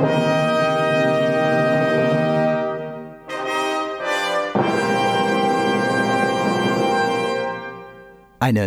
Eine 0.00 0.06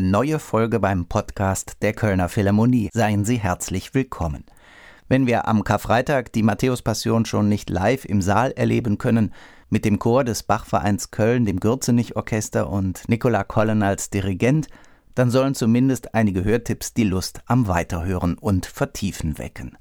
neue 0.01 0.39
Folge 0.39 0.81
beim 0.81 1.05
Podcast 1.05 1.77
der 1.81 1.93
Kölner 1.93 2.27
Philharmonie. 2.27 2.89
Seien 2.91 3.23
Sie 3.23 3.37
herzlich 3.37 3.93
willkommen. 3.93 4.43
Wenn 5.07 5.25
wir 5.25 5.47
am 5.47 5.63
Karfreitag 5.63 6.33
die 6.33 6.43
Matthäus-Passion 6.43 7.23
schon 7.23 7.47
nicht 7.47 7.69
live 7.69 8.03
im 8.03 8.21
Saal 8.21 8.51
erleben 8.51 8.97
können, 8.97 9.33
mit 9.69 9.85
dem 9.85 9.99
Chor 9.99 10.25
des 10.25 10.43
Bachvereins 10.43 11.11
Köln, 11.11 11.45
dem 11.45 11.61
Gürzenich-Orchester 11.61 12.69
und 12.69 13.07
Nicola 13.07 13.45
Collen 13.45 13.83
als 13.83 14.09
Dirigent, 14.09 14.67
dann 15.15 15.31
sollen 15.31 15.55
zumindest 15.55 16.13
einige 16.13 16.43
Hörtipps 16.43 16.93
die 16.93 17.05
Lust 17.05 17.39
am 17.45 17.69
Weiterhören 17.69 18.37
und 18.37 18.65
Vertiefen 18.65 19.37
wecken. 19.37 19.77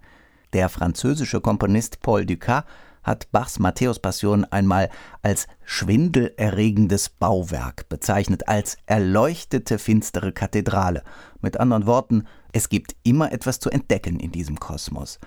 Der 0.52 0.68
französische 0.68 1.40
Komponist 1.40 2.00
Paul 2.00 2.26
Dukas 2.26 2.64
hat 3.02 3.30
Bachs 3.32 3.58
Matthäus-Passion 3.58 4.44
einmal 4.44 4.90
als 5.22 5.46
schwindelerregendes 5.64 7.08
Bauwerk 7.08 7.88
bezeichnet, 7.88 8.48
als 8.48 8.76
erleuchtete 8.86 9.78
finstere 9.78 10.32
Kathedrale. 10.32 11.02
Mit 11.40 11.58
anderen 11.58 11.86
Worten, 11.86 12.26
es 12.52 12.68
gibt 12.68 12.96
immer 13.02 13.32
etwas 13.32 13.60
zu 13.60 13.70
entdecken 13.70 14.20
in 14.20 14.32
diesem 14.32 14.60
Kosmos. 14.60 15.18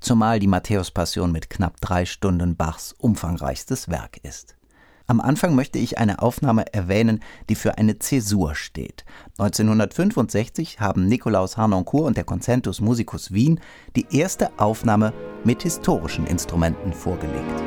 Zumal 0.00 0.38
die 0.40 0.46
Matthäus-Passion 0.46 1.30
mit 1.30 1.50
knapp 1.50 1.80
drei 1.80 2.06
Stunden 2.06 2.56
Bachs 2.56 2.94
umfangreichstes 2.94 3.88
Werk 3.88 4.16
ist. 4.24 4.56
Am 5.10 5.20
Anfang 5.20 5.56
möchte 5.56 5.80
ich 5.80 5.98
eine 5.98 6.22
Aufnahme 6.22 6.72
erwähnen, 6.72 7.18
die 7.48 7.56
für 7.56 7.78
eine 7.78 7.98
Zäsur 7.98 8.54
steht. 8.54 9.04
1965 9.38 10.78
haben 10.78 11.08
Nikolaus 11.08 11.56
Harnoncourt 11.56 12.06
und 12.06 12.16
der 12.16 12.22
Concentus 12.22 12.80
Musicus 12.80 13.32
Wien 13.32 13.58
die 13.96 14.06
erste 14.12 14.56
Aufnahme 14.60 15.12
mit 15.42 15.64
historischen 15.64 16.28
Instrumenten 16.28 16.92
vorgelegt. 16.92 17.60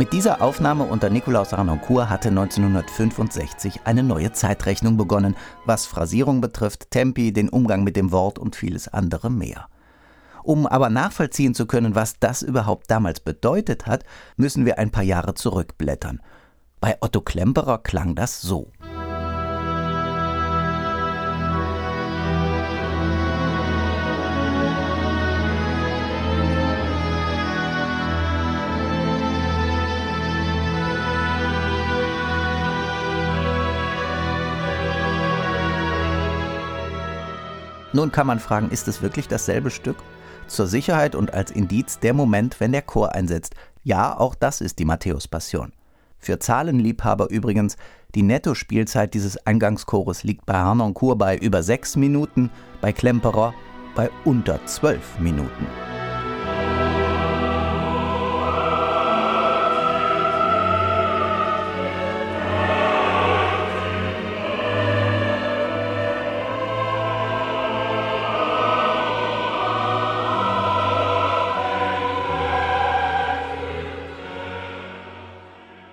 Mit 0.00 0.14
dieser 0.14 0.40
Aufnahme 0.40 0.84
unter 0.84 1.10
Nikolaus 1.10 1.52
Arnoncourt 1.52 2.08
hatte 2.08 2.30
1965 2.30 3.80
eine 3.84 4.02
neue 4.02 4.32
Zeitrechnung 4.32 4.96
begonnen, 4.96 5.36
was 5.66 5.84
Phrasierung 5.84 6.40
betrifft, 6.40 6.90
Tempi, 6.90 7.34
den 7.34 7.50
Umgang 7.50 7.84
mit 7.84 7.96
dem 7.96 8.10
Wort 8.10 8.38
und 8.38 8.56
vieles 8.56 8.88
andere 8.88 9.30
mehr. 9.30 9.68
Um 10.42 10.66
aber 10.66 10.88
nachvollziehen 10.88 11.54
zu 11.54 11.66
können, 11.66 11.94
was 11.94 12.18
das 12.18 12.40
überhaupt 12.40 12.90
damals 12.90 13.20
bedeutet 13.20 13.86
hat, 13.86 14.04
müssen 14.38 14.64
wir 14.64 14.78
ein 14.78 14.90
paar 14.90 15.04
Jahre 15.04 15.34
zurückblättern. 15.34 16.22
Bei 16.80 16.96
Otto 17.02 17.20
Klemperer 17.20 17.76
klang 17.76 18.14
das 18.14 18.40
so. 18.40 18.72
Nun 37.92 38.12
kann 38.12 38.26
man 38.26 38.38
fragen, 38.38 38.70
ist 38.70 38.88
es 38.88 39.02
wirklich 39.02 39.28
dasselbe 39.28 39.70
Stück? 39.70 39.96
Zur 40.46 40.66
Sicherheit 40.66 41.14
und 41.14 41.34
als 41.34 41.50
Indiz 41.50 41.98
der 41.98 42.14
Moment, 42.14 42.60
wenn 42.60 42.72
der 42.72 42.82
Chor 42.82 43.14
einsetzt. 43.14 43.54
Ja, 43.82 44.18
auch 44.18 44.34
das 44.34 44.60
ist 44.60 44.78
die 44.78 44.84
Matthäus-Passion. 44.84 45.72
Für 46.18 46.38
Zahlenliebhaber 46.38 47.30
übrigens, 47.30 47.76
die 48.14 48.22
Nettospielzeit 48.22 49.14
dieses 49.14 49.46
Eingangschores 49.46 50.22
liegt 50.22 50.44
bei 50.46 50.54
Harnoncourt 50.54 51.18
bei 51.18 51.36
über 51.38 51.62
sechs 51.62 51.96
Minuten, 51.96 52.50
bei 52.80 52.92
Klemperer 52.92 53.54
bei 53.94 54.10
unter 54.24 54.64
zwölf 54.66 55.18
Minuten. 55.18 55.89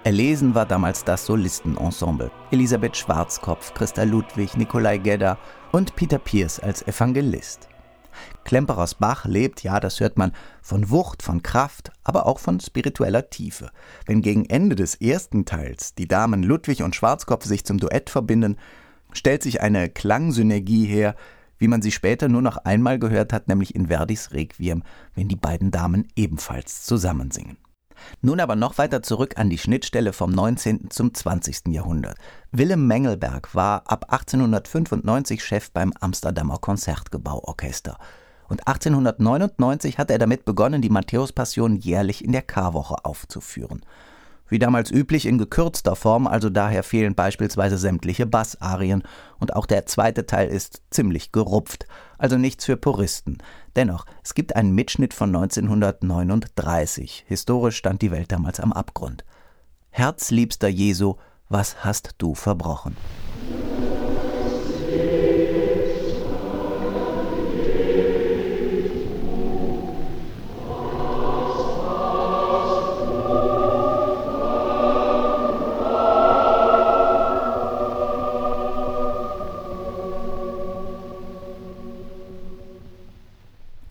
Erlesen 0.08 0.56
war 0.56 0.66
damals 0.66 1.04
das 1.04 1.26
Solistenensemble. 1.26 2.32
Elisabeth 2.52 2.96
Schwarzkopf, 2.96 3.74
Christa 3.74 4.04
Ludwig, 4.04 4.56
Nikolai 4.56 5.00
Gedda 5.00 5.38
und 5.74 5.98
Peter 5.98 6.18
Pierce 6.18 6.62
als 6.62 6.82
Evangelist. 6.88 7.68
Klemperers 8.46 8.96
Bach 8.96 9.26
lebt, 9.26 9.64
ja, 9.64 9.82
das 9.82 10.00
hört 10.00 10.18
man, 10.18 10.32
von 10.62 10.90
Wucht, 10.92 11.24
von 11.24 11.44
Kraft, 11.44 11.92
aber 12.06 12.26
auch 12.26 12.40
von 12.40 12.62
spiritueller 12.62 13.30
Tiefe. 13.30 13.70
Wenn 14.06 14.22
gegen 14.22 14.46
Ende 14.46 14.78
des 14.78 14.96
ersten 14.96 15.44
Teils 15.44 15.94
die 15.94 16.08
Damen 16.08 16.42
Ludwig 16.42 16.84
und 16.84 16.96
Schwarzkopf 16.96 17.44
sich 17.44 17.66
zum 17.66 17.78
Duett 17.78 18.10
verbinden, 18.10 18.56
stellt 19.12 19.44
sich 19.44 19.60
eine 19.60 19.90
Klangsynergie 19.90 20.86
her, 20.86 21.18
wie 21.58 21.68
man 21.68 21.82
sie 21.82 21.92
später 21.92 22.30
nur 22.30 22.42
noch 22.42 22.56
einmal 22.56 22.98
gehört 22.98 23.34
hat, 23.34 23.50
nämlich 23.50 23.76
in 23.76 23.88
Verdis 23.88 24.32
Requiem, 24.32 24.84
wenn 25.16 25.28
die 25.28 25.36
beiden 25.36 25.70
Damen 25.70 26.08
ebenfalls 26.16 26.84
zusammensingen. 26.84 27.58
Nun 28.22 28.40
aber 28.40 28.56
noch 28.56 28.78
weiter 28.78 29.02
zurück 29.04 29.36
an 29.38 29.50
die 29.50 29.58
Schnittstelle 29.58 30.14
vom 30.14 30.32
19. 30.32 30.90
zum 30.90 31.14
20. 31.14 31.68
Jahrhundert. 31.68 32.18
Willem 32.52 32.88
Mengelberg 32.88 33.54
war 33.56 33.84
ab 33.86 34.06
1895 34.12 35.44
Chef 35.44 35.72
beim 35.72 35.94
Amsterdamer 36.00 36.58
Konzertgebauorchester. 36.58 37.98
Und 38.50 38.68
1899 38.68 39.98
hat 39.98 40.10
er 40.10 40.18
damit 40.18 40.46
begonnen, 40.46 40.82
die 40.82 40.90
Matthäus-Passion 40.90 41.76
jährlich 41.76 42.24
in 42.24 42.32
der 42.32 42.42
Karwoche 42.42 43.04
aufzuführen. 43.04 43.82
Wie 44.50 44.60
damals 44.60 44.92
üblich 44.92 45.26
in 45.26 45.38
gekürzter 45.38 45.96
Form, 45.96 46.26
also 46.26 46.50
daher 46.50 46.84
fehlen 46.84 47.16
beispielsweise 47.16 47.78
sämtliche 47.78 48.26
Bassarien 48.26 49.04
und 49.40 49.56
auch 49.56 49.66
der 49.66 49.86
zweite 49.86 50.26
Teil 50.26 50.48
ist 50.48 50.82
ziemlich 50.90 51.32
gerupft, 51.32 51.86
also 52.18 52.38
nichts 52.38 52.66
für 52.66 52.78
Puristen. 52.78 53.40
Dennoch, 53.76 54.06
es 54.24 54.34
gibt 54.34 54.56
einen 54.56 54.74
Mitschnitt 54.74 55.14
von 55.14 55.36
1939. 55.36 57.26
Historisch 57.28 57.78
stand 57.78 58.02
die 58.02 58.12
Welt 58.12 58.32
damals 58.32 58.60
am 58.60 58.72
Abgrund. 58.72 59.26
Herzliebster 59.90 60.68
Jesu, 60.70 61.16
was 61.50 61.84
hast 61.84 62.16
du 62.18 62.34
verbrochen? 62.34 62.96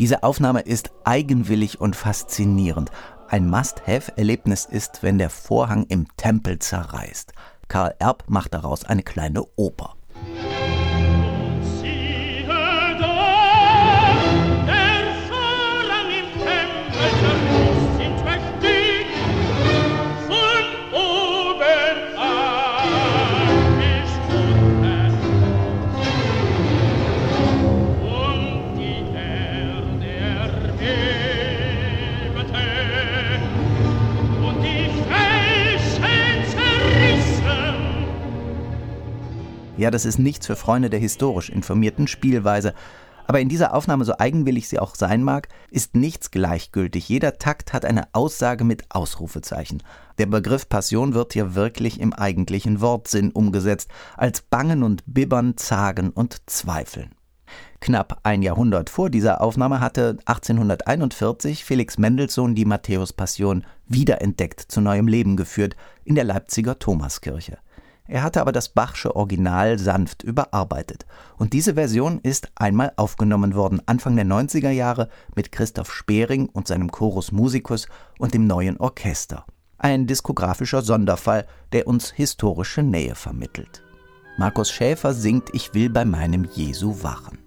Diese 0.06 0.22
Aufnahme 0.22 0.60
ist 0.60 0.92
eigenwillig 1.02 1.80
und 1.80 1.96
faszinierend. 1.96 2.92
Ein 3.26 3.50
Must-Have-Erlebnis 3.50 4.64
ist, 4.64 5.02
wenn 5.02 5.18
der 5.18 5.30
Vorhang 5.30 5.84
im 5.88 6.06
Tempel 6.16 6.60
zerreißt. 6.60 7.32
Karl 7.66 7.92
Erb 7.98 8.22
macht 8.28 8.54
daraus 8.54 8.84
eine 8.84 9.02
kleine 9.02 9.42
Oper. 9.56 9.95
Ja, 39.86 39.92
das 39.92 40.04
ist 40.04 40.18
nichts 40.18 40.48
für 40.48 40.56
Freunde 40.56 40.90
der 40.90 40.98
historisch 40.98 41.48
informierten 41.48 42.08
Spielweise. 42.08 42.74
Aber 43.28 43.38
in 43.38 43.48
dieser 43.48 43.72
Aufnahme, 43.72 44.04
so 44.04 44.18
eigenwillig 44.18 44.68
sie 44.68 44.80
auch 44.80 44.96
sein 44.96 45.22
mag, 45.22 45.46
ist 45.70 45.94
nichts 45.94 46.32
gleichgültig. 46.32 47.08
Jeder 47.08 47.38
Takt 47.38 47.72
hat 47.72 47.84
eine 47.84 48.08
Aussage 48.12 48.64
mit 48.64 48.82
Ausrufezeichen. 48.88 49.84
Der 50.18 50.26
Begriff 50.26 50.68
Passion 50.68 51.14
wird 51.14 51.34
hier 51.34 51.54
wirklich 51.54 52.00
im 52.00 52.12
eigentlichen 52.12 52.80
Wortsinn 52.80 53.30
umgesetzt, 53.30 53.88
als 54.16 54.42
Bangen 54.42 54.82
und 54.82 55.04
Bibbern, 55.06 55.56
Zagen 55.56 56.10
und 56.10 56.50
Zweifeln. 56.50 57.12
Knapp 57.78 58.18
ein 58.24 58.42
Jahrhundert 58.42 58.90
vor 58.90 59.08
dieser 59.08 59.40
Aufnahme 59.40 59.78
hatte 59.78 60.18
1841 60.24 61.64
Felix 61.64 61.96
Mendelssohn 61.96 62.56
die 62.56 62.64
Matthäus-Passion 62.64 63.64
wiederentdeckt 63.86 64.62
zu 64.62 64.80
neuem 64.80 65.06
Leben 65.06 65.36
geführt 65.36 65.76
in 66.02 66.16
der 66.16 66.24
Leipziger 66.24 66.76
Thomaskirche. 66.76 67.58
Er 68.08 68.22
hatte 68.22 68.40
aber 68.40 68.52
das 68.52 68.68
Bachsche 68.68 69.16
Original 69.16 69.78
sanft 69.78 70.22
überarbeitet. 70.22 71.06
Und 71.36 71.52
diese 71.52 71.74
Version 71.74 72.20
ist 72.22 72.48
einmal 72.54 72.92
aufgenommen 72.96 73.54
worden, 73.54 73.82
Anfang 73.86 74.16
der 74.16 74.26
90er 74.26 74.70
Jahre, 74.70 75.08
mit 75.34 75.52
Christoph 75.52 75.92
Spering 75.92 76.48
und 76.52 76.68
seinem 76.68 76.90
Chorus 76.90 77.32
Musicus 77.32 77.88
und 78.18 78.34
dem 78.34 78.46
neuen 78.46 78.76
Orchester. 78.78 79.44
Ein 79.78 80.06
diskografischer 80.06 80.82
Sonderfall, 80.82 81.46
der 81.72 81.86
uns 81.86 82.10
historische 82.10 82.82
Nähe 82.82 83.14
vermittelt. 83.14 83.82
Markus 84.38 84.70
Schäfer 84.70 85.12
singt 85.12 85.54
Ich 85.54 85.74
will 85.74 85.90
bei 85.90 86.04
meinem 86.04 86.44
Jesu 86.44 87.02
wachen. 87.02 87.38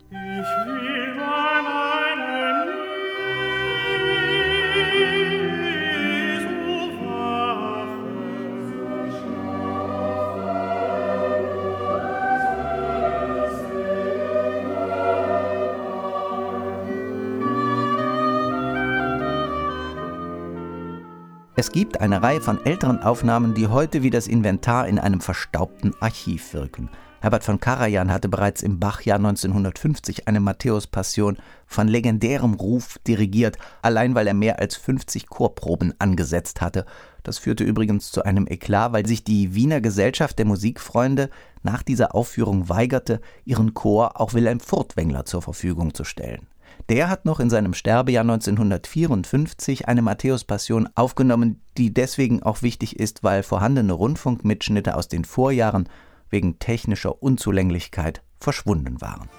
Es 21.59 21.73
gibt 21.73 21.99
eine 21.99 22.23
Reihe 22.23 22.39
von 22.39 22.65
älteren 22.65 23.03
Aufnahmen, 23.03 23.53
die 23.53 23.67
heute 23.67 24.01
wie 24.01 24.09
das 24.09 24.27
Inventar 24.27 24.87
in 24.87 24.97
einem 24.97 25.19
verstaubten 25.19 25.93
Archiv 25.99 26.53
wirken. 26.53 26.89
Herbert 27.19 27.43
von 27.43 27.59
Karajan 27.59 28.13
hatte 28.13 28.29
bereits 28.29 28.63
im 28.63 28.79
Bachjahr 28.79 29.17
1950 29.17 30.25
eine 30.29 30.39
Matthäus-Passion 30.39 31.35
von 31.67 31.89
legendärem 31.89 32.53
Ruf 32.53 32.97
dirigiert, 33.05 33.57
allein 33.81 34.15
weil 34.15 34.27
er 34.27 34.35
mehr 34.35 34.59
als 34.59 34.77
50 34.77 35.27
Chorproben 35.27 35.93
angesetzt 35.99 36.61
hatte. 36.61 36.85
Das 37.23 37.39
führte 37.39 37.65
übrigens 37.65 38.09
zu 38.09 38.23
einem 38.23 38.47
Eklat, 38.47 38.93
weil 38.93 39.05
sich 39.05 39.25
die 39.25 39.53
Wiener 39.53 39.81
Gesellschaft 39.81 40.39
der 40.39 40.45
Musikfreunde 40.45 41.29
nach 41.61 41.83
dieser 41.83 42.15
Aufführung 42.15 42.69
weigerte, 42.69 43.19
ihren 43.43 43.73
Chor 43.73 44.21
auch 44.21 44.33
Wilhelm 44.33 44.61
Furtwängler 44.61 45.25
zur 45.25 45.41
Verfügung 45.41 45.93
zu 45.93 46.05
stellen. 46.05 46.47
Der 46.87 47.09
hat 47.09 47.25
noch 47.25 47.39
in 47.39 47.49
seinem 47.49 47.73
Sterbejahr 47.73 48.23
1954 48.23 49.87
eine 49.87 50.01
Matthäus-Passion 50.01 50.89
aufgenommen, 50.95 51.61
die 51.77 51.93
deswegen 51.93 52.41
auch 52.41 52.61
wichtig 52.61 52.99
ist, 52.99 53.23
weil 53.23 53.43
vorhandene 53.43 53.93
Rundfunkmitschnitte 53.93 54.95
aus 54.95 55.07
den 55.07 55.25
Vorjahren 55.25 55.89
wegen 56.29 56.59
technischer 56.59 57.21
Unzulänglichkeit 57.21 58.23
verschwunden 58.39 59.01
waren. 59.01 59.29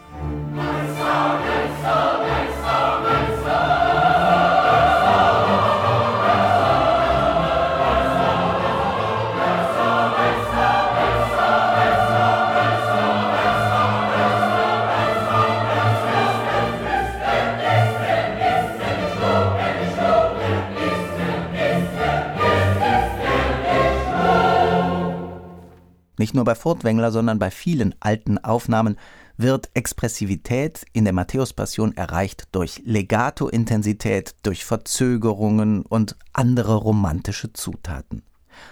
Nicht 26.20 26.34
nur 26.34 26.44
bei 26.44 26.55
Furtwängler, 26.55 27.12
sondern 27.12 27.38
bei 27.38 27.50
vielen 27.50 27.94
alten 27.99 28.37
Aufnahmen 28.37 28.99
wird 29.38 29.70
Expressivität 29.72 30.84
in 30.93 31.05
der 31.05 31.14
Matthäus-Passion 31.14 31.96
erreicht 31.96 32.49
durch 32.52 32.82
Legato-Intensität, 32.84 34.34
durch 34.43 34.67
Verzögerungen 34.67 35.81
und 35.81 36.19
andere 36.34 36.75
romantische 36.75 37.55
Zutaten. 37.55 38.22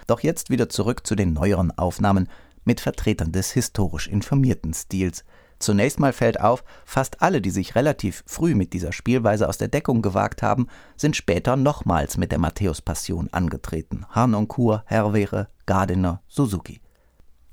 Doch 0.05 0.19
jetzt 0.19 0.51
wieder 0.51 0.69
zurück 0.69 1.07
zu 1.07 1.15
den 1.15 1.33
neueren 1.33 1.75
Aufnahmen 1.75 2.29
mit 2.65 2.81
Vertretern 2.81 3.31
des 3.31 3.49
historisch 3.51 4.07
informierten 4.07 4.75
Stils. 4.75 5.25
Zunächst 5.57 5.99
mal 5.99 6.13
fällt 6.13 6.39
auf, 6.39 6.63
fast 6.85 7.23
alle, 7.23 7.41
die 7.41 7.49
sich 7.49 7.73
relativ 7.73 8.23
früh 8.27 8.53
mit 8.53 8.73
dieser 8.73 8.91
Spielweise 8.91 9.49
aus 9.49 9.57
der 9.57 9.69
Deckung 9.69 10.03
gewagt 10.03 10.43
haben, 10.43 10.67
sind 10.97 11.15
später 11.15 11.55
nochmals 11.55 12.15
mit 12.15 12.31
der 12.31 12.37
Matthäus-Passion 12.37 13.29
angetreten. 13.31 14.05
Harnoncourt, 14.11 14.83
Herrwehre, 14.85 15.47
Gardiner, 15.65 16.21
Suzuki. 16.27 16.79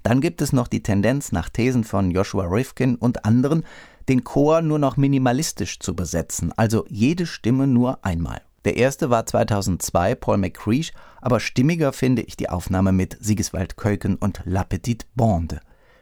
Dann 0.07 0.21
gibt 0.21 0.41
es 0.41 0.53
noch 0.53 0.69
die 0.69 0.85
Tendenz, 0.85 1.33
nach 1.33 1.49
Thesen 1.49 1.83
von 1.83 2.13
Joshua 2.13 2.45
Rifkin 2.45 2.95
und 2.95 3.25
anderen, 3.25 3.65
den 4.09 4.23
Chor 4.23 4.63
nur 4.63 4.79
noch 4.79 4.97
minimalistisch 4.97 5.81
zu 5.81 5.97
besetzen, 5.97 6.53
also 6.57 6.85
jede 6.89 7.27
Stimme 7.27 7.67
nur 7.67 8.05
einmal. 8.05 8.41
Der 8.65 8.77
erste 8.77 9.11
war 9.11 9.27
2002 9.27 10.15
Paul 10.15 10.37
McCreesh, 10.37 10.93
aber 11.21 11.41
stimmiger 11.41 11.93
finde 11.93 12.23
ich 12.23 12.37
die 12.37 12.49
Aufnahme 12.49 12.93
mit 12.93 13.17
Sigiswald 13.21 13.75
Keuken 13.75 14.15
und 14.15 14.43
La 14.45 14.63
Petite 14.63 15.07
Bande. 15.17 15.59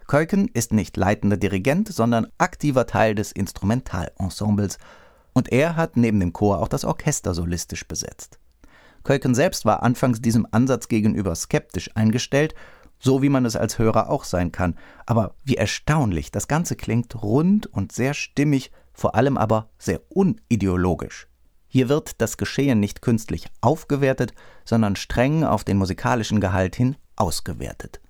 Keuken 0.07 0.49
ist 0.53 0.75
nicht 0.75 0.99
leitender 0.99 1.39
Dirigent, 1.39 1.89
sondern 1.89 2.27
aktiver 2.37 2.87
Teil 2.87 3.15
des 3.15 3.33
Instrumentalensembles 3.33 4.77
und 5.33 5.51
er 5.51 5.77
hat 5.77 5.97
neben 5.97 6.21
dem 6.21 6.35
Chor 6.35 6.61
auch 6.61 6.69
das 6.69 6.85
Orchester 6.85 7.33
solistisch 7.33 7.89
besetzt. 7.89 8.39
Keuken 9.03 9.35
selbst 9.35 9.65
war 9.65 9.83
anfangs 9.83 10.21
diesem 10.21 10.47
Ansatz 10.51 10.89
gegenüber 10.89 11.35
skeptisch 11.35 11.91
eingestellt 11.95 12.55
so 13.05 13.23
wie 13.23 13.29
man 13.29 13.45
es 13.45 13.55
als 13.55 13.79
Hörer 13.79 14.09
auch 14.09 14.25
sein 14.25 14.51
kann. 14.51 14.77
Aber 15.07 15.35
wie 15.45 15.57
erstaunlich, 15.57 16.31
das 16.31 16.49
Ganze 16.49 16.75
klingt 16.75 17.23
rund 17.23 17.67
und 17.67 17.93
sehr 17.93 18.15
stimmig, 18.15 18.73
vor 18.95 19.15
allem 19.15 19.37
aber 19.37 19.69
sehr 19.79 20.01
unideologisch. 20.09 21.29
Hier 21.69 21.89
wird 21.89 22.21
das 22.21 22.37
Geschehen 22.37 22.81
nicht 22.81 23.03
künstlich 23.03 23.49
aufgewertet, 23.61 24.33
sondern 24.65 24.97
streng 24.97 25.45
auf 25.45 25.65
den 25.65 25.77
musikalischen 25.77 26.41
Gehalt 26.41 26.77
hin 26.77 26.97
ausgewertet. 27.17 28.01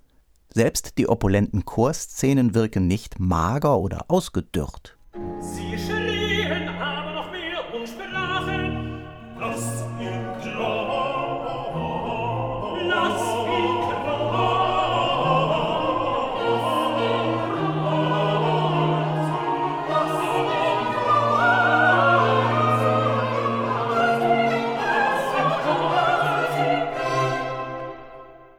Selbst 0.53 0.99
die 0.99 1.09
opulenten 1.09 1.65
Chorszenen 1.65 2.55
wirken 2.55 2.87
nicht 2.87 3.19
mager 3.19 3.79
oder 3.79 4.05
ausgedürrt. 4.09 4.97
Sie 5.41 5.77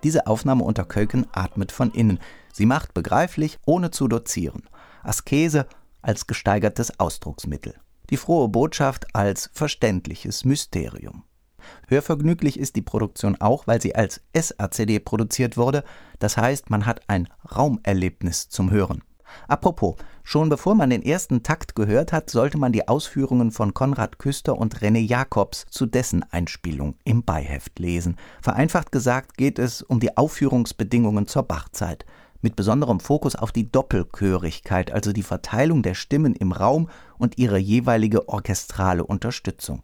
Diese 0.06 0.28
Aufnahme 0.28 0.64
unter 0.64 0.86
Köken 0.86 1.26
atmet 1.32 1.72
von 1.72 1.90
innen. 1.90 2.20
Sie 2.54 2.68
macht 2.68 2.94
begreiflich, 2.94 3.58
ohne 3.66 3.90
zu 3.90 4.08
dozieren. 4.08 4.70
Askese 5.02 5.66
als 6.04 6.28
gesteigertes 6.28 7.00
Ausdrucksmittel. 7.00 7.74
Die 8.12 8.18
frohe 8.18 8.48
Botschaft 8.48 9.08
als 9.16 9.50
verständliches 9.52 10.46
Mysterium. 10.46 11.24
Hörvergnüglich 11.88 12.60
ist 12.60 12.76
die 12.76 12.84
Produktion 12.84 13.42
auch, 13.42 13.66
weil 13.66 13.82
sie 13.82 13.96
als 13.96 14.22
SACD 14.36 15.00
produziert 15.00 15.58
wurde, 15.58 15.84
das 16.20 16.38
heißt, 16.38 16.70
man 16.70 16.86
hat 16.86 17.02
ein 17.08 17.28
Raumerlebnis 17.56 18.48
zum 18.50 18.70
Hören. 18.70 19.02
Apropos, 19.48 19.96
schon 20.24 20.50
bevor 20.50 20.76
man 20.76 20.90
den 20.90 21.04
ersten 21.04 21.44
Takt 21.44 21.76
gehört 21.76 22.14
hat, 22.14 22.30
sollte 22.30 22.58
man 22.58 22.72
die 22.72 22.88
Ausführungen 22.88 23.52
von 23.52 23.74
Konrad 23.74 24.20
Küster 24.20 24.58
und 24.58 24.80
René 24.80 25.00
Jacobs 25.00 25.66
zu 25.70 25.86
dessen 25.86 26.24
Einspielung 26.32 26.96
im 27.04 27.24
Beiheft 27.24 27.80
lesen. 27.80 28.18
Vereinfacht 28.42 28.92
gesagt 28.92 29.38
geht 29.38 29.60
es 29.60 29.82
um 29.82 30.00
die 30.00 30.18
Aufführungsbedingungen 30.18 31.28
zur 31.28 31.44
Bachzeit 31.44 32.06
mit 32.42 32.56
besonderem 32.56 33.00
Fokus 33.00 33.36
auf 33.36 33.52
die 33.52 33.72
Doppelchörigkeit, 33.72 34.92
also 34.92 35.12
die 35.14 35.24
Verteilung 35.24 35.82
der 35.82 35.96
Stimmen 35.96 36.36
im 36.36 36.52
Raum 36.52 36.90
und 37.18 37.40
ihre 37.40 37.58
jeweilige 37.58 38.30
orchestrale 38.30 39.04
Unterstützung. 39.04 39.82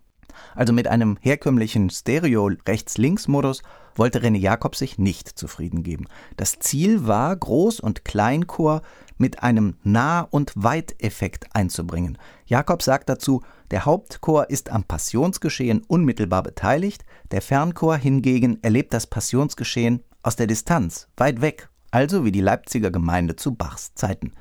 Also 0.56 0.72
mit 0.72 0.88
einem 0.88 1.18
herkömmlichen 1.22 1.90
Stereo-Rechts-Links-Modus 1.90 3.64
wollte 3.96 4.20
René 4.20 4.38
Jakob 4.38 4.76
sich 4.76 4.98
nicht 4.98 5.28
zufrieden 5.28 5.84
geben. 5.84 6.06
Das 6.38 6.60
Ziel 6.60 7.08
war, 7.08 7.34
Groß- 7.34 7.82
und 7.82 8.06
Kleinchor 8.06 8.82
mit 9.22 9.44
einem 9.44 9.76
Nah- 9.84 10.28
und 10.32 10.52
Weiteffekt 10.56 11.56
einzubringen. 11.56 12.18
Jakob 12.48 12.82
sagt 12.82 13.08
dazu, 13.08 13.44
der 13.70 13.86
Hauptchor 13.86 14.50
ist 14.50 14.72
am 14.72 14.84
Passionsgeschehen 14.84 15.84
unmittelbar 15.88 16.44
beteiligt, 16.44 17.06
der 17.30 17.42
Fernchor 17.42 17.96
hingegen 17.96 18.62
erlebt 18.64 18.94
das 18.94 19.08
Passionsgeschehen 19.08 20.04
aus 20.24 20.36
der 20.36 20.48
Distanz, 20.48 21.08
weit 21.18 21.40
weg, 21.40 21.70
also 21.92 22.26
wie 22.26 22.32
die 22.32 22.42
Leipziger 22.42 22.90
Gemeinde 22.90 23.36
zu 23.36 23.54
Bachs 23.54 23.94
Zeiten. 23.94 24.32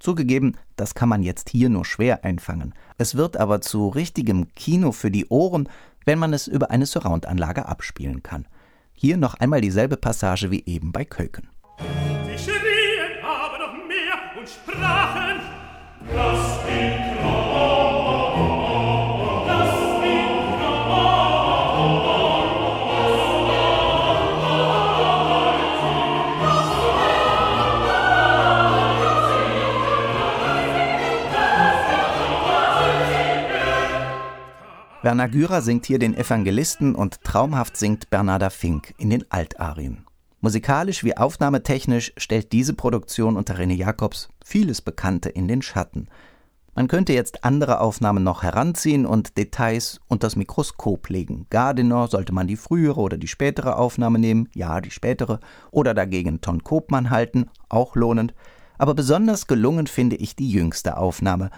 Zugegeben, 0.00 0.56
das 0.76 0.94
kann 0.94 1.08
man 1.08 1.22
jetzt 1.22 1.48
hier 1.48 1.70
nur 1.70 1.84
schwer 1.84 2.24
einfangen. 2.24 2.74
Es 2.98 3.14
wird 3.14 3.36
aber 3.36 3.60
zu 3.60 3.88
richtigem 3.88 4.52
Kino 4.54 4.90
für 4.90 5.12
die 5.12 5.26
Ohren, 5.28 5.68
wenn 6.04 6.18
man 6.18 6.32
es 6.32 6.48
über 6.48 6.70
eine 6.70 6.86
Surround-Anlage 6.86 7.66
abspielen 7.66 8.22
kann. 8.22 8.46
Hier 8.92 9.16
noch 9.16 9.34
einmal 9.34 9.60
dieselbe 9.60 9.96
Passage 9.96 10.50
wie 10.50 10.64
eben 10.66 10.90
bei 10.90 11.04
Köken. 11.04 11.53
Werner 35.02 35.28
Gürer 35.28 35.60
singt 35.60 35.84
hier 35.84 35.98
den 35.98 36.14
Evangelisten 36.16 36.94
und 36.94 37.22
traumhaft 37.22 37.76
singt 37.76 38.08
Bernarda 38.08 38.48
Fink 38.50 38.94
in 38.98 39.10
den 39.10 39.30
Altarien. 39.30 40.03
Musikalisch 40.44 41.04
wie 41.04 41.16
aufnahmetechnisch 41.16 42.12
stellt 42.18 42.52
diese 42.52 42.74
Produktion 42.74 43.38
unter 43.38 43.54
René 43.54 43.76
Jacobs 43.76 44.28
vieles 44.44 44.82
Bekannte 44.82 45.30
in 45.30 45.48
den 45.48 45.62
Schatten. 45.62 46.06
Man 46.74 46.86
könnte 46.86 47.14
jetzt 47.14 47.44
andere 47.44 47.80
Aufnahmen 47.80 48.22
noch 48.24 48.42
heranziehen 48.42 49.06
und 49.06 49.38
Details 49.38 50.02
unter 50.06 50.26
das 50.26 50.36
Mikroskop 50.36 51.08
legen. 51.08 51.46
Gardiner 51.48 52.08
sollte 52.08 52.34
man 52.34 52.46
die 52.46 52.56
frühere 52.56 53.00
oder 53.00 53.16
die 53.16 53.26
spätere 53.26 53.78
Aufnahme 53.78 54.18
nehmen, 54.18 54.50
ja, 54.54 54.82
die 54.82 54.90
spätere, 54.90 55.40
oder 55.70 55.94
dagegen 55.94 56.42
Ton 56.42 56.62
Kopmann 56.62 57.08
halten, 57.08 57.48
auch 57.70 57.96
lohnend. 57.96 58.34
Aber 58.76 58.92
besonders 58.92 59.46
gelungen 59.46 59.86
finde 59.86 60.16
ich 60.16 60.36
die 60.36 60.50
jüngste 60.50 60.98
Aufnahme, 60.98 61.48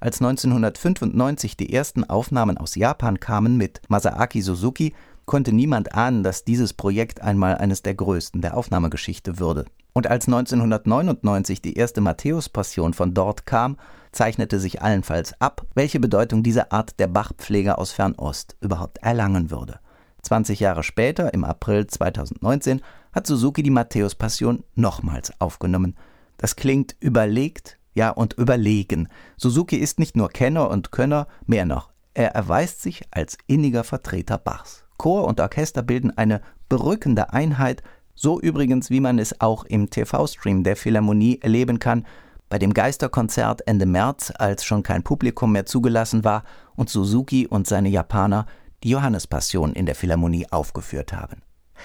als 0.00 0.22
1995 0.22 1.58
die 1.58 1.74
ersten 1.74 2.04
Aufnahmen 2.04 2.56
aus 2.56 2.74
Japan 2.74 3.20
kamen 3.20 3.58
mit 3.58 3.82
Masaaki 3.88 4.40
Suzuki, 4.40 4.94
konnte 5.30 5.52
niemand 5.52 5.94
ahnen, 5.94 6.24
dass 6.24 6.44
dieses 6.44 6.72
Projekt 6.72 7.20
einmal 7.20 7.56
eines 7.56 7.82
der 7.82 7.94
größten 7.94 8.40
der 8.42 8.56
Aufnahmegeschichte 8.56 9.38
würde. 9.38 9.64
Und 9.92 10.08
als 10.08 10.26
1999 10.26 11.62
die 11.62 11.74
erste 11.74 12.00
Matthäus-Passion 12.00 12.94
von 12.94 13.14
dort 13.14 13.46
kam, 13.46 13.76
zeichnete 14.10 14.58
sich 14.58 14.82
allenfalls 14.82 15.40
ab, 15.40 15.64
welche 15.76 16.00
Bedeutung 16.00 16.42
diese 16.42 16.72
Art 16.72 16.98
der 16.98 17.06
Bachpfleger 17.06 17.78
aus 17.78 17.92
Fernost 17.92 18.56
überhaupt 18.60 18.98
erlangen 19.04 19.52
würde. 19.52 19.78
20 20.22 20.58
Jahre 20.58 20.82
später, 20.82 21.32
im 21.32 21.44
April 21.44 21.86
2019, 21.86 22.80
hat 23.12 23.28
Suzuki 23.28 23.62
die 23.62 23.70
Matthäus-Passion 23.70 24.64
nochmals 24.74 25.32
aufgenommen. 25.40 25.94
Das 26.38 26.56
klingt 26.56 26.96
überlegt, 26.98 27.78
ja, 27.94 28.10
und 28.10 28.32
überlegen. 28.32 29.08
Suzuki 29.36 29.76
ist 29.76 30.00
nicht 30.00 30.16
nur 30.16 30.28
Kenner 30.30 30.68
und 30.70 30.90
Könner, 30.90 31.28
mehr 31.46 31.66
noch. 31.66 31.90
Er 32.14 32.34
erweist 32.34 32.82
sich 32.82 33.02
als 33.12 33.38
inniger 33.46 33.84
Vertreter 33.84 34.36
Bachs. 34.36 34.82
Chor 35.00 35.24
und 35.24 35.40
Orchester 35.40 35.82
bilden 35.82 36.14
eine 36.18 36.42
berückende 36.68 37.32
Einheit, 37.32 37.82
so 38.14 38.38
übrigens 38.38 38.90
wie 38.90 39.00
man 39.00 39.18
es 39.18 39.40
auch 39.40 39.64
im 39.64 39.88
TV-Stream 39.88 40.62
der 40.62 40.76
Philharmonie 40.76 41.38
erleben 41.40 41.78
kann, 41.78 42.04
bei 42.50 42.58
dem 42.58 42.74
Geisterkonzert 42.74 43.66
Ende 43.66 43.86
März, 43.86 44.30
als 44.36 44.62
schon 44.62 44.82
kein 44.82 45.02
Publikum 45.02 45.52
mehr 45.52 45.64
zugelassen 45.64 46.22
war 46.22 46.44
und 46.76 46.90
Suzuki 46.90 47.46
und 47.46 47.66
seine 47.66 47.88
Japaner 47.88 48.44
die 48.84 48.90
Johannespassion 48.90 49.72
in 49.72 49.86
der 49.86 49.94
Philharmonie 49.94 50.46
aufgeführt 50.50 51.14
haben. 51.14 51.40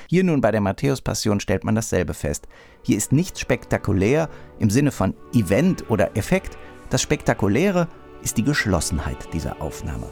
Hier 0.09 0.25
nun 0.25 0.41
bei 0.41 0.51
der 0.51 0.59
Matthäus-Passion 0.59 1.39
stellt 1.39 1.63
man 1.63 1.75
dasselbe 1.75 2.13
fest. 2.13 2.49
Hier 2.81 2.97
ist 2.97 3.13
nichts 3.13 3.39
spektakulär 3.39 4.27
im 4.59 4.69
Sinne 4.69 4.91
von 4.91 5.13
Event 5.33 5.89
oder 5.89 6.17
Effekt. 6.17 6.57
Das 6.89 7.01
Spektakuläre 7.01 7.87
ist 8.23 8.35
die 8.35 8.43
Geschlossenheit 8.43 9.31
dieser 9.31 9.61
Aufnahme. 9.61 10.09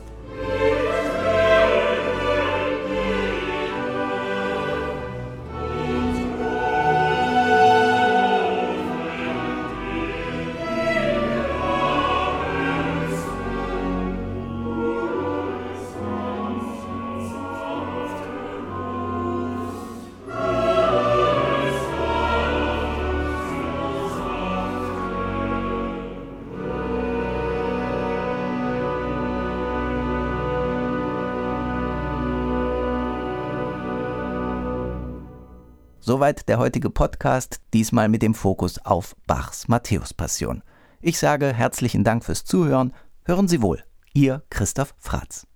Soweit 36.06 36.50
der 36.50 36.58
heutige 36.58 36.90
Podcast, 36.90 37.62
diesmal 37.74 38.10
mit 38.10 38.22
dem 38.22 38.34
Fokus 38.34 38.78
auf 38.78 39.16
Bachs 39.26 39.70
Matthäus-Passion. 39.70 40.62
Ich 41.00 41.18
sage 41.18 41.54
herzlichen 41.54 42.04
Dank 42.04 42.26
fürs 42.26 42.44
Zuhören. 42.44 42.94
Hören 43.24 43.48
Sie 43.48 43.62
wohl. 43.62 43.86
Ihr 44.14 44.44
Christoph 44.50 44.96
Fratz. 44.98 45.48